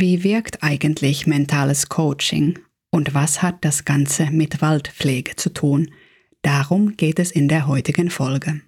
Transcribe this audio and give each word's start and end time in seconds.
Wie 0.00 0.24
wirkt 0.24 0.62
eigentlich 0.62 1.26
mentales 1.26 1.90
Coaching 1.90 2.58
und 2.90 3.12
was 3.12 3.42
hat 3.42 3.56
das 3.60 3.84
Ganze 3.84 4.30
mit 4.30 4.62
Waldpflege 4.62 5.36
zu 5.36 5.52
tun? 5.52 5.90
Darum 6.40 6.96
geht 6.96 7.18
es 7.18 7.30
in 7.30 7.48
der 7.48 7.66
heutigen 7.66 8.08
Folge. 8.08 8.62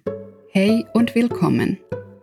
Hey 0.51 0.85
und 0.93 1.15
willkommen. 1.15 1.79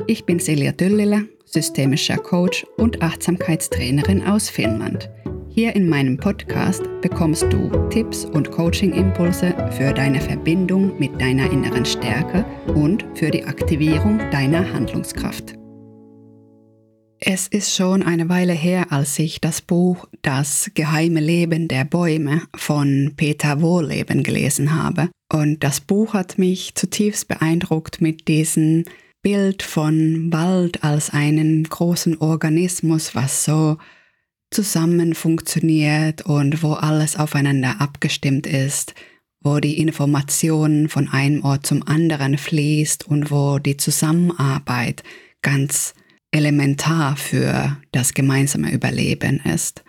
Ich 0.06 0.26
bin 0.26 0.38
Silja 0.38 0.70
Düllile, 0.70 1.28
systemischer 1.44 2.18
Coach 2.18 2.64
und 2.76 3.02
Achtsamkeitstrainerin 3.02 4.24
aus 4.24 4.48
Finnland. 4.48 5.10
Hier 5.48 5.74
in 5.74 5.88
meinem 5.88 6.16
Podcast 6.16 6.84
bekommst 7.00 7.52
du 7.52 7.68
Tipps 7.88 8.24
und 8.24 8.52
Coaching-Impulse 8.52 9.72
für 9.72 9.92
deine 9.92 10.20
Verbindung 10.20 10.96
mit 11.00 11.20
deiner 11.20 11.50
inneren 11.50 11.84
Stärke 11.84 12.44
und 12.76 13.04
für 13.14 13.32
die 13.32 13.44
Aktivierung 13.44 14.18
deiner 14.30 14.72
Handlungskraft. 14.72 15.59
Es 17.22 17.48
ist 17.48 17.76
schon 17.76 18.02
eine 18.02 18.30
Weile 18.30 18.54
her, 18.54 18.92
als 18.92 19.18
ich 19.18 19.42
das 19.42 19.60
Buch 19.60 20.08
Das 20.22 20.70
geheime 20.72 21.20
Leben 21.20 21.68
der 21.68 21.84
Bäume 21.84 22.42
von 22.56 23.12
Peter 23.14 23.60
Wohlleben 23.60 24.22
gelesen 24.22 24.74
habe. 24.74 25.10
Und 25.30 25.62
das 25.62 25.82
Buch 25.82 26.14
hat 26.14 26.38
mich 26.38 26.74
zutiefst 26.76 27.28
beeindruckt 27.28 28.00
mit 28.00 28.26
diesem 28.26 28.84
Bild 29.22 29.62
von 29.62 30.32
Wald 30.32 30.82
als 30.82 31.10
einen 31.10 31.64
großen 31.64 32.16
Organismus, 32.16 33.14
was 33.14 33.44
so 33.44 33.76
zusammen 34.50 35.14
funktioniert 35.14 36.22
und 36.22 36.62
wo 36.62 36.72
alles 36.72 37.16
aufeinander 37.16 37.82
abgestimmt 37.82 38.46
ist, 38.46 38.94
wo 39.42 39.60
die 39.60 39.78
Information 39.78 40.88
von 40.88 41.06
einem 41.08 41.44
Ort 41.44 41.66
zum 41.66 41.86
anderen 41.86 42.38
fließt 42.38 43.06
und 43.06 43.30
wo 43.30 43.58
die 43.58 43.76
Zusammenarbeit 43.76 45.02
ganz 45.42 45.92
elementar 46.32 47.16
für 47.16 47.76
das 47.92 48.14
gemeinsame 48.14 48.72
Überleben 48.72 49.40
ist. 49.40 49.82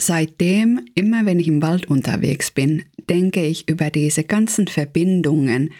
Seitdem, 0.00 0.84
immer 0.94 1.26
wenn 1.26 1.40
ich 1.40 1.48
im 1.48 1.62
Wald 1.62 1.86
unterwegs 1.86 2.50
bin, 2.50 2.84
denke 3.08 3.44
ich 3.44 3.68
über 3.68 3.90
diese 3.90 4.24
ganzen 4.24 4.68
Verbindungen 4.68 5.70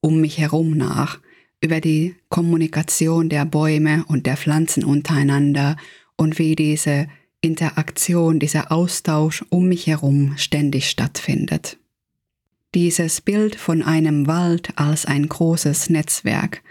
um 0.00 0.20
mich 0.20 0.38
herum 0.38 0.76
nach, 0.76 1.20
über 1.60 1.80
die 1.80 2.16
Kommunikation 2.28 3.28
der 3.28 3.44
Bäume 3.44 4.04
und 4.08 4.26
der 4.26 4.36
Pflanzen 4.36 4.84
untereinander 4.84 5.76
und 6.16 6.38
wie 6.38 6.56
diese 6.56 7.06
Interaktion, 7.42 8.38
dieser 8.38 8.72
Austausch 8.72 9.44
um 9.50 9.68
mich 9.68 9.86
herum 9.86 10.34
ständig 10.36 10.88
stattfindet. 10.88 11.78
Dieses 12.74 13.20
Bild 13.20 13.56
von 13.56 13.82
einem 13.82 14.26
Wald 14.26 14.70
als 14.76 15.06
ein 15.06 15.28
großes 15.28 15.90
Netzwerk 15.90 16.62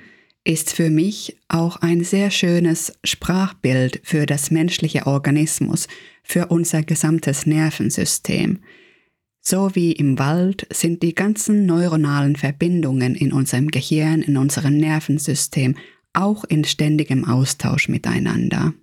ist 0.43 0.73
für 0.73 0.89
mich 0.89 1.37
auch 1.47 1.77
ein 1.77 2.03
sehr 2.03 2.31
schönes 2.31 2.93
Sprachbild 3.03 4.01
für 4.03 4.25
das 4.25 4.51
menschliche 4.51 5.05
Organismus, 5.05 5.87
für 6.23 6.47
unser 6.47 6.83
gesamtes 6.83 7.45
Nervensystem. 7.45 8.59
So 9.41 9.73
wie 9.73 9.91
im 9.91 10.19
Wald 10.19 10.67
sind 10.71 11.01
die 11.01 11.15
ganzen 11.15 11.65
neuronalen 11.65 12.35
Verbindungen 12.35 13.15
in 13.15 13.33
unserem 13.33 13.69
Gehirn, 13.69 14.21
in 14.21 14.37
unserem 14.37 14.77
Nervensystem 14.77 15.75
auch 16.13 16.43
in 16.43 16.63
ständigem 16.65 17.25
Austausch 17.25 17.87
miteinander. 17.87 18.73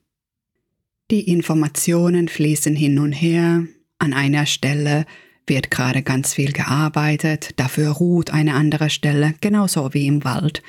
Die 1.11 1.29
Informationen 1.29 2.29
fließen 2.29 2.75
hin 2.75 2.99
und 2.99 3.13
her, 3.13 3.67
an 3.99 4.13
einer 4.13 4.47
Stelle 4.47 5.07
wird 5.47 5.71
gerade 5.71 6.03
ganz 6.03 6.35
viel 6.35 6.53
gearbeitet, 6.53 7.51
dafür 7.57 7.91
ruht 7.91 8.31
eine 8.31 8.55
andere 8.55 8.91
Stelle, 8.91 9.35
genauso 9.41 9.95
wie 9.95 10.07
im 10.07 10.25
Wald 10.25 10.63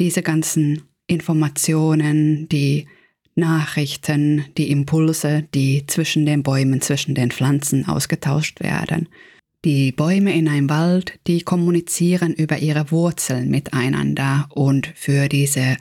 diese 0.00 0.22
ganzen 0.22 0.82
Informationen, 1.06 2.48
die 2.48 2.86
Nachrichten, 3.36 4.46
die 4.56 4.70
Impulse, 4.70 5.44
die 5.54 5.86
zwischen 5.86 6.26
den 6.26 6.42
Bäumen, 6.42 6.80
zwischen 6.80 7.14
den 7.14 7.30
Pflanzen 7.30 7.86
ausgetauscht 7.86 8.60
werden. 8.60 9.08
Die 9.64 9.92
Bäume 9.92 10.34
in 10.34 10.48
einem 10.48 10.70
Wald, 10.70 11.20
die 11.26 11.42
kommunizieren 11.42 12.32
über 12.32 12.58
ihre 12.58 12.90
Wurzeln 12.90 13.50
miteinander 13.50 14.48
und 14.50 14.90
für 14.94 15.28
diese, 15.28 15.76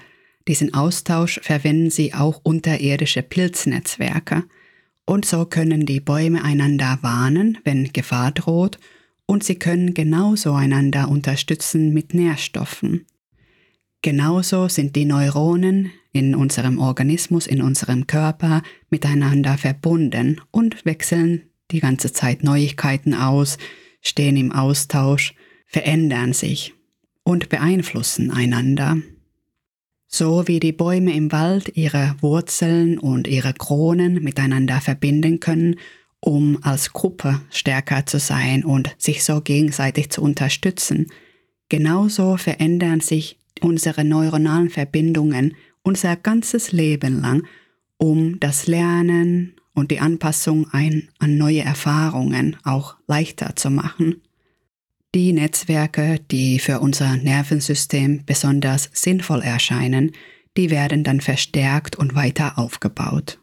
diesen 0.47 0.73
Austausch 0.73 1.39
verwenden 1.41 1.89
sie 1.89 2.13
auch 2.13 2.41
unterirdische 2.43 3.23
Pilznetzwerke. 3.23 4.43
Und 5.05 5.25
so 5.25 5.45
können 5.45 5.85
die 5.85 6.01
Bäume 6.01 6.43
einander 6.43 6.99
warnen, 7.01 7.57
wenn 7.63 7.91
Gefahr 7.93 8.31
droht, 8.31 8.79
und 9.25 9.43
sie 9.43 9.55
können 9.55 9.93
genauso 9.93 10.53
einander 10.53 11.07
unterstützen 11.07 11.93
mit 11.93 12.13
Nährstoffen. 12.13 13.05
Genauso 14.01 14.69
sind 14.69 14.95
die 14.95 15.05
Neuronen 15.05 15.91
in 16.13 16.33
unserem 16.33 16.79
Organismus, 16.79 17.47
in 17.47 17.61
unserem 17.61 18.07
Körper 18.07 18.63
miteinander 18.89 19.57
verbunden 19.57 20.39
und 20.51 20.85
wechseln 20.85 21.43
die 21.71 21.81
ganze 21.81 22.13
Zeit 22.13 22.43
Neuigkeiten 22.43 23.13
aus, 23.13 23.57
stehen 24.01 24.37
im 24.37 24.51
Austausch, 24.51 25.33
verändern 25.65 26.33
sich 26.33 26.73
und 27.23 27.49
beeinflussen 27.49 28.31
einander. 28.31 28.97
So 30.07 30.47
wie 30.47 30.59
die 30.59 30.71
Bäume 30.71 31.13
im 31.13 31.31
Wald 31.31 31.75
ihre 31.75 32.15
Wurzeln 32.21 32.97
und 32.97 33.27
ihre 33.27 33.53
Kronen 33.53 34.23
miteinander 34.23 34.81
verbinden 34.81 35.39
können, 35.39 35.75
um 36.19 36.57
als 36.63 36.93
Gruppe 36.93 37.41
stärker 37.51 38.05
zu 38.05 38.17
sein 38.17 38.65
und 38.65 38.95
sich 38.97 39.23
so 39.23 39.41
gegenseitig 39.41 40.09
zu 40.09 40.23
unterstützen, 40.23 41.07
genauso 41.69 42.37
verändern 42.37 43.01
sich 43.01 43.38
unsere 43.63 44.03
neuronalen 44.03 44.69
Verbindungen 44.69 45.55
unser 45.83 46.15
ganzes 46.15 46.71
Leben 46.71 47.21
lang, 47.21 47.43
um 47.97 48.39
das 48.39 48.67
Lernen 48.67 49.55
und 49.73 49.91
die 49.91 49.99
Anpassung 49.99 50.67
ein, 50.71 51.09
an 51.19 51.37
neue 51.37 51.61
Erfahrungen 51.61 52.57
auch 52.63 52.95
leichter 53.07 53.55
zu 53.55 53.69
machen. 53.69 54.21
Die 55.15 55.33
Netzwerke, 55.33 56.19
die 56.29 56.59
für 56.59 56.79
unser 56.79 57.17
Nervensystem 57.17 58.25
besonders 58.25 58.89
sinnvoll 58.93 59.41
erscheinen, 59.41 60.11
die 60.57 60.69
werden 60.69 61.03
dann 61.03 61.21
verstärkt 61.21 61.95
und 61.95 62.13
weiter 62.13 62.59
aufgebaut. 62.59 63.39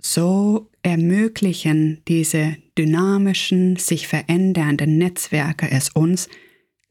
So 0.00 0.70
ermöglichen 0.82 2.02
diese 2.08 2.56
dynamischen, 2.78 3.76
sich 3.76 4.06
verändernden 4.06 4.98
Netzwerke 4.98 5.70
es 5.70 5.90
uns, 5.90 6.28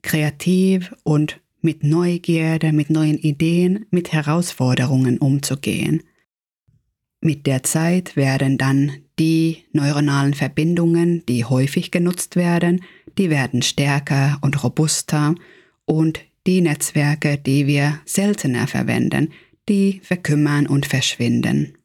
kreativ 0.01 0.93
und 1.03 1.39
mit 1.63 1.83
Neugierde, 1.83 2.73
mit 2.73 2.89
neuen 2.89 3.17
Ideen, 3.17 3.85
mit 3.89 4.11
Herausforderungen 4.11 5.17
umzugehen. 5.17 6.03
Mit 7.21 7.47
der 7.47 7.63
Zeit 7.63 8.15
werden 8.15 8.57
dann 8.57 8.91
die 9.17 9.63
neuronalen 9.71 10.33
Verbindungen, 10.33 11.25
die 11.25 11.45
häufig 11.45 11.89
genutzt 11.89 12.35
werden, 12.35 12.83
die 13.17 13.29
werden 13.29 13.61
stärker 13.61 14.39
und 14.41 14.61
robuster 14.63 15.35
und 15.85 16.19
die 16.45 16.61
Netzwerke, 16.61 17.37
die 17.37 17.65
wir 17.67 18.01
seltener 18.05 18.67
verwenden, 18.67 19.29
die 19.69 20.01
verkümmern 20.03 20.67
und 20.67 20.85
verschwinden. 20.85 21.77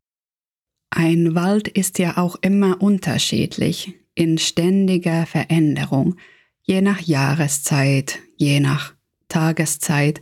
Ein 0.90 1.34
Wald 1.34 1.68
ist 1.68 1.98
ja 2.00 2.16
auch 2.16 2.36
immer 2.40 2.82
unterschiedlich, 2.82 3.94
in 4.14 4.38
ständiger 4.38 5.26
Veränderung, 5.26 6.16
je 6.62 6.80
nach 6.80 7.00
Jahreszeit, 7.00 8.18
je 8.36 8.58
nach 8.58 8.97
Tageszeit, 9.28 10.20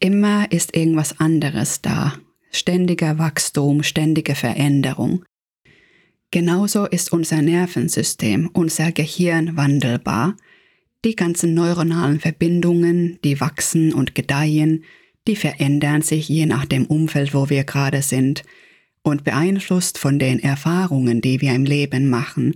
immer 0.00 0.50
ist 0.50 0.76
irgendwas 0.76 1.20
anderes 1.20 1.82
da. 1.82 2.14
Ständiger 2.50 3.18
Wachstum, 3.18 3.82
ständige 3.82 4.34
Veränderung. 4.34 5.24
Genauso 6.30 6.86
ist 6.86 7.12
unser 7.12 7.42
Nervensystem, 7.42 8.50
unser 8.52 8.92
Gehirn 8.92 9.56
wandelbar. 9.56 10.36
Die 11.04 11.14
ganzen 11.14 11.54
neuronalen 11.54 12.20
Verbindungen, 12.20 13.18
die 13.22 13.40
wachsen 13.40 13.94
und 13.94 14.14
gedeihen, 14.14 14.84
die 15.26 15.36
verändern 15.36 16.02
sich 16.02 16.28
je 16.28 16.46
nach 16.46 16.64
dem 16.64 16.86
Umfeld, 16.86 17.34
wo 17.34 17.48
wir 17.50 17.64
gerade 17.64 18.02
sind 18.02 18.42
und 19.02 19.24
beeinflusst 19.24 19.98
von 19.98 20.18
den 20.18 20.38
Erfahrungen, 20.38 21.20
die 21.20 21.40
wir 21.40 21.54
im 21.54 21.64
Leben 21.64 22.08
machen, 22.08 22.54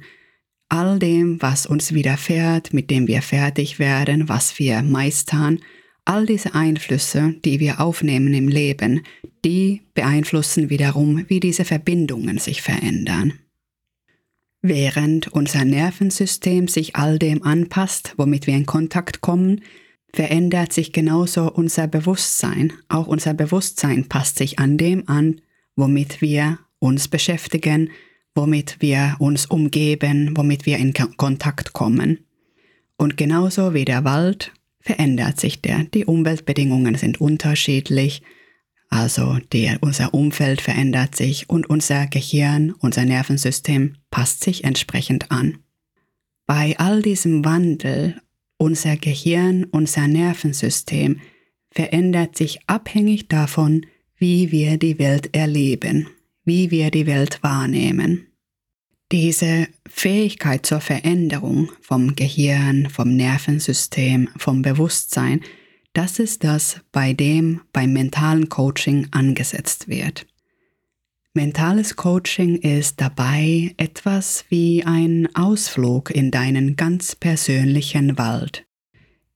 all 0.68 0.98
dem, 0.98 1.40
was 1.40 1.66
uns 1.66 1.92
widerfährt, 1.92 2.72
mit 2.72 2.90
dem 2.90 3.06
wir 3.06 3.22
fertig 3.22 3.78
werden, 3.78 4.28
was 4.28 4.58
wir 4.58 4.82
meistern 4.82 5.60
All 6.04 6.26
diese 6.26 6.54
Einflüsse, 6.54 7.34
die 7.44 7.60
wir 7.60 7.80
aufnehmen 7.80 8.34
im 8.34 8.48
Leben, 8.48 9.02
die 9.44 9.82
beeinflussen 9.94 10.68
wiederum, 10.68 11.24
wie 11.28 11.40
diese 11.40 11.64
Verbindungen 11.64 12.38
sich 12.38 12.62
verändern. 12.62 13.34
Während 14.62 15.28
unser 15.28 15.64
Nervensystem 15.64 16.68
sich 16.68 16.96
all 16.96 17.18
dem 17.18 17.42
anpasst, 17.42 18.14
womit 18.16 18.46
wir 18.46 18.54
in 18.54 18.66
Kontakt 18.66 19.20
kommen, 19.20 19.60
verändert 20.12 20.72
sich 20.72 20.92
genauso 20.92 21.50
unser 21.50 21.88
Bewusstsein. 21.88 22.72
Auch 22.88 23.06
unser 23.06 23.34
Bewusstsein 23.34 24.08
passt 24.08 24.38
sich 24.38 24.58
an 24.58 24.78
dem 24.78 25.08
an, 25.08 25.40
womit 25.74 26.20
wir 26.20 26.58
uns 26.78 27.08
beschäftigen, 27.08 27.90
womit 28.34 28.76
wir 28.80 29.16
uns 29.18 29.46
umgeben, 29.46 30.36
womit 30.36 30.66
wir 30.66 30.78
in 30.78 30.92
Kontakt 30.92 31.72
kommen. 31.72 32.20
Und 32.96 33.16
genauso 33.16 33.74
wie 33.74 33.84
der 33.84 34.04
Wald 34.04 34.52
verändert 34.82 35.40
sich 35.40 35.62
der. 35.62 35.84
Die 35.84 36.04
Umweltbedingungen 36.04 36.96
sind 36.96 37.20
unterschiedlich. 37.20 38.22
Also 38.88 39.38
der, 39.52 39.78
unser 39.80 40.12
Umfeld 40.12 40.60
verändert 40.60 41.16
sich 41.16 41.48
und 41.48 41.70
unser 41.70 42.06
Gehirn, 42.06 42.72
unser 42.72 43.06
Nervensystem 43.06 43.94
passt 44.10 44.44
sich 44.44 44.64
entsprechend 44.64 45.30
an. 45.30 45.58
Bei 46.46 46.78
all 46.78 47.00
diesem 47.00 47.44
Wandel, 47.44 48.20
unser 48.58 48.96
Gehirn, 48.96 49.64
unser 49.64 50.08
Nervensystem 50.08 51.20
verändert 51.70 52.36
sich 52.36 52.60
abhängig 52.66 53.28
davon, 53.28 53.86
wie 54.16 54.52
wir 54.52 54.76
die 54.76 54.98
Welt 54.98 55.34
erleben, 55.34 56.08
wie 56.44 56.70
wir 56.70 56.90
die 56.90 57.06
Welt 57.06 57.42
wahrnehmen. 57.42 58.31
Diese 59.12 59.68
Fähigkeit 59.86 60.64
zur 60.64 60.80
Veränderung 60.80 61.70
vom 61.82 62.16
Gehirn, 62.16 62.88
vom 62.88 63.14
Nervensystem, 63.14 64.30
vom 64.38 64.62
Bewusstsein, 64.62 65.42
das 65.92 66.18
ist 66.18 66.44
das, 66.44 66.80
bei 66.92 67.12
dem 67.12 67.60
beim 67.74 67.92
mentalen 67.92 68.48
Coaching 68.48 69.08
angesetzt 69.10 69.86
wird. 69.88 70.26
Mentales 71.34 71.96
Coaching 71.96 72.56
ist 72.56 73.02
dabei 73.02 73.74
etwas 73.76 74.46
wie 74.48 74.82
ein 74.84 75.28
Ausflug 75.34 76.10
in 76.10 76.30
deinen 76.30 76.76
ganz 76.76 77.14
persönlichen 77.14 78.16
Wald. 78.16 78.64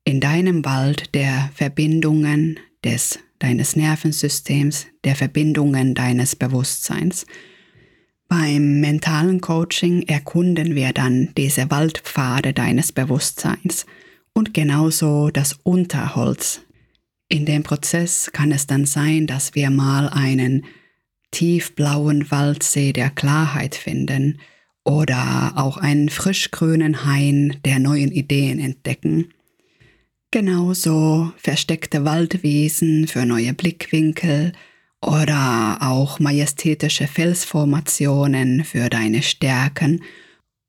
In 0.04 0.20
deinem 0.20 0.64
Wald 0.64 1.14
der 1.14 1.50
Verbindungen 1.54 2.58
des, 2.82 3.18
deines 3.40 3.76
Nervensystems, 3.76 4.86
der 5.04 5.16
Verbindungen 5.16 5.94
deines 5.94 6.34
Bewusstseins– 6.34 7.26
beim 8.28 8.80
mentalen 8.80 9.40
Coaching 9.40 10.02
erkunden 10.02 10.74
wir 10.74 10.92
dann 10.92 11.30
diese 11.36 11.70
Waldpfade 11.70 12.52
deines 12.52 12.92
Bewusstseins 12.92 13.86
und 14.32 14.52
genauso 14.52 15.30
das 15.30 15.58
Unterholz. 15.62 16.62
In 17.28 17.46
dem 17.46 17.62
Prozess 17.62 18.30
kann 18.32 18.52
es 18.52 18.66
dann 18.66 18.84
sein, 18.84 19.26
dass 19.26 19.54
wir 19.54 19.70
mal 19.70 20.08
einen 20.08 20.64
tiefblauen 21.30 22.30
Waldsee 22.30 22.92
der 22.92 23.10
Klarheit 23.10 23.74
finden 23.74 24.38
oder 24.84 25.54
auch 25.56 25.76
einen 25.76 26.08
frischgrünen 26.08 27.04
Hain 27.04 27.56
der 27.64 27.78
neuen 27.78 28.12
Ideen 28.12 28.60
entdecken. 28.60 29.32
Genauso 30.30 31.32
versteckte 31.36 32.04
Waldwiesen 32.04 33.08
für 33.08 33.26
neue 33.26 33.52
Blickwinkel 33.54 34.52
oder 35.00 35.78
auch 35.80 36.18
majestätische 36.18 37.06
Felsformationen 37.06 38.64
für 38.64 38.88
deine 38.88 39.22
Stärken 39.22 40.02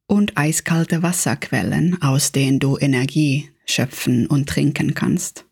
und 0.08 0.38
eiskalte 0.38 1.04
Wasserquellen, 1.04 2.02
aus 2.02 2.32
denen 2.32 2.60
du 2.60 2.78
Energie 2.78 3.50
schöpfen 3.66 4.28
und 4.28 4.48
trinken 4.48 4.94
kannst. 4.94 5.46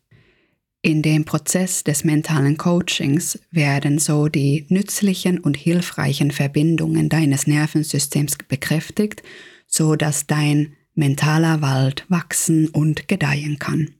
In 0.82 1.02
dem 1.02 1.24
Prozess 1.24 1.82
des 1.82 2.04
mentalen 2.04 2.56
Coachings 2.56 3.40
werden 3.50 3.98
so 3.98 4.28
die 4.28 4.66
nützlichen 4.68 5.38
und 5.40 5.56
hilfreichen 5.56 6.30
Verbindungen 6.30 7.08
deines 7.08 7.48
Nervensystems 7.48 8.38
bekräftigt, 8.46 9.22
so 9.66 9.96
dass 9.96 10.28
dein 10.28 10.76
mentaler 10.94 11.60
Wald 11.60 12.04
wachsen 12.08 12.68
und 12.68 13.08
gedeihen 13.08 13.58
kann. 13.58 13.95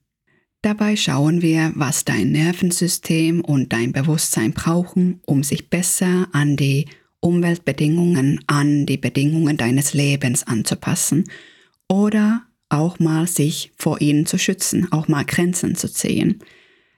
Dabei 0.67 0.97
schauen 0.97 1.43
wir, 1.43 1.71
was 1.77 2.05
dein 2.05 2.33
Nervensystem 2.33 3.41
und 3.41 3.73
dein 3.73 3.93
Bewusstsein 3.93 4.53
brauchen, 4.53 5.21
um 5.25 5.45
sich 5.45 5.71
besser 5.71 6.27
an 6.33 6.57
die 6.57 6.87
Umweltbedingungen, 7.21 8.41
an 8.49 8.85
die 8.85 8.97
Bedingungen 8.97 9.57
deines 9.59 9.95
Lebens 9.95 10.45
anzupassen 10.45 11.31
oder 11.89 12.43
auch 12.69 12.99
mal 12.99 13.29
sich 13.29 13.71
vor 13.77 14.01
ihnen 14.01 14.27
zu 14.27 14.39
schützen, 14.39 14.91
auch 14.91 15.07
mal 15.07 15.25
Grenzen 15.25 15.77
zu 15.77 15.89
ziehen. 15.89 16.41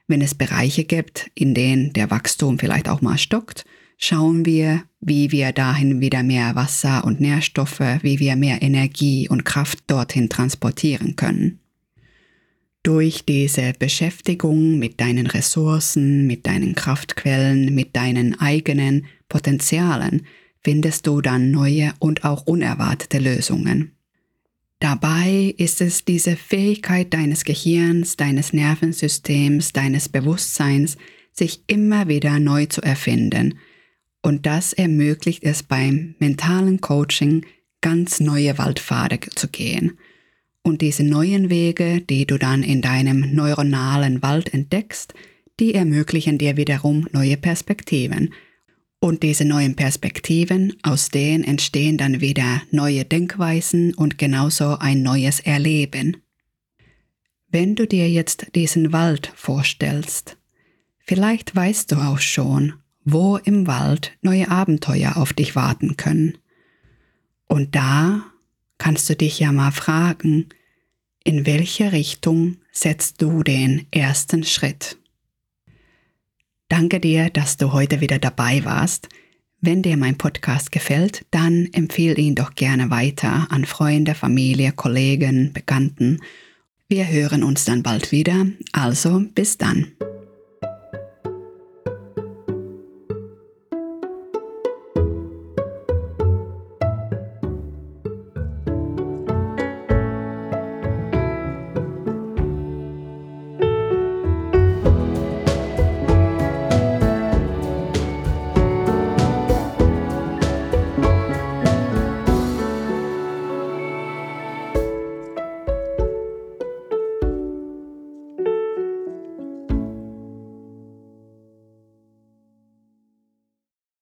Wenn 0.06 0.22
es 0.22 0.34
Bereiche 0.34 0.84
gibt, 0.84 1.30
in 1.34 1.52
denen 1.52 1.92
der 1.92 2.10
Wachstum 2.10 2.58
vielleicht 2.58 2.88
auch 2.88 3.02
mal 3.02 3.18
stockt, 3.18 3.66
schauen 3.98 4.46
wir, 4.46 4.84
wie 5.00 5.30
wir 5.30 5.52
dahin 5.52 6.00
wieder 6.00 6.22
mehr 6.22 6.54
Wasser 6.54 7.04
und 7.04 7.20
Nährstoffe, 7.20 7.98
wie 8.00 8.18
wir 8.18 8.34
mehr 8.34 8.62
Energie 8.62 9.28
und 9.28 9.44
Kraft 9.44 9.80
dorthin 9.88 10.30
transportieren 10.30 11.16
können. 11.16 11.60
Durch 12.82 13.24
diese 13.24 13.72
Beschäftigung 13.78 14.78
mit 14.78 15.00
deinen 15.00 15.26
Ressourcen, 15.26 16.26
mit 16.26 16.46
deinen 16.46 16.74
Kraftquellen, 16.74 17.74
mit 17.74 17.96
deinen 17.96 18.38
eigenen 18.40 19.06
Potenzialen 19.28 20.26
findest 20.62 21.06
du 21.06 21.20
dann 21.20 21.50
neue 21.50 21.92
und 21.98 22.24
auch 22.24 22.46
unerwartete 22.46 23.18
Lösungen. 23.18 23.92
Dabei 24.80 25.54
ist 25.56 25.80
es 25.80 26.04
diese 26.04 26.36
Fähigkeit 26.36 27.12
deines 27.12 27.44
Gehirns, 27.44 28.16
deines 28.16 28.52
Nervensystems, 28.52 29.72
deines 29.72 30.08
Bewusstseins, 30.08 30.96
sich 31.32 31.62
immer 31.66 32.08
wieder 32.08 32.38
neu 32.38 32.66
zu 32.66 32.80
erfinden. 32.82 33.58
Und 34.22 34.46
das 34.46 34.72
ermöglicht 34.72 35.42
es 35.42 35.62
beim 35.62 36.14
mentalen 36.20 36.80
Coaching, 36.80 37.44
ganz 37.80 38.20
neue 38.20 38.56
Waldpfade 38.58 39.18
zu 39.34 39.48
gehen. 39.48 39.98
Und 40.68 40.82
diese 40.82 41.02
neuen 41.02 41.48
Wege, 41.48 42.02
die 42.02 42.26
du 42.26 42.36
dann 42.36 42.62
in 42.62 42.82
deinem 42.82 43.34
neuronalen 43.34 44.20
Wald 44.20 44.52
entdeckst, 44.52 45.14
die 45.58 45.72
ermöglichen 45.72 46.36
dir 46.36 46.58
wiederum 46.58 47.08
neue 47.10 47.38
Perspektiven. 47.38 48.34
Und 49.00 49.22
diese 49.22 49.46
neuen 49.46 49.76
Perspektiven, 49.76 50.76
aus 50.82 51.08
denen 51.08 51.42
entstehen 51.42 51.96
dann 51.96 52.20
wieder 52.20 52.60
neue 52.70 53.06
Denkweisen 53.06 53.94
und 53.94 54.18
genauso 54.18 54.76
ein 54.76 55.02
neues 55.02 55.40
Erleben. 55.40 56.18
Wenn 57.48 57.74
du 57.74 57.86
dir 57.86 58.10
jetzt 58.10 58.54
diesen 58.54 58.92
Wald 58.92 59.32
vorstellst, 59.34 60.36
vielleicht 60.98 61.56
weißt 61.56 61.92
du 61.92 61.96
auch 61.96 62.18
schon, 62.18 62.74
wo 63.06 63.38
im 63.38 63.66
Wald 63.66 64.18
neue 64.20 64.50
Abenteuer 64.50 65.16
auf 65.16 65.32
dich 65.32 65.56
warten 65.56 65.96
können. 65.96 66.36
Und 67.46 67.74
da 67.74 68.22
kannst 68.76 69.08
du 69.08 69.16
dich 69.16 69.38
ja 69.38 69.50
mal 69.50 69.70
fragen, 69.70 70.50
in 71.24 71.46
welche 71.46 71.92
Richtung 71.92 72.56
setzt 72.72 73.20
du 73.22 73.42
den 73.42 73.86
ersten 73.90 74.44
Schritt? 74.44 74.96
Danke 76.68 77.00
dir, 77.00 77.30
dass 77.30 77.56
du 77.56 77.72
heute 77.72 78.00
wieder 78.00 78.18
dabei 78.18 78.64
warst. 78.64 79.08
Wenn 79.60 79.82
dir 79.82 79.96
mein 79.96 80.18
Podcast 80.18 80.70
gefällt, 80.70 81.26
dann 81.30 81.68
empfehle 81.72 82.20
ihn 82.20 82.34
doch 82.34 82.54
gerne 82.54 82.90
weiter 82.90 83.48
an 83.50 83.64
Freunde, 83.64 84.14
Familie, 84.14 84.72
Kollegen, 84.72 85.52
Bekannten. 85.52 86.20
Wir 86.88 87.08
hören 87.08 87.42
uns 87.42 87.64
dann 87.64 87.82
bald 87.82 88.12
wieder, 88.12 88.46
also 88.72 89.24
bis 89.34 89.58
dann. 89.58 89.92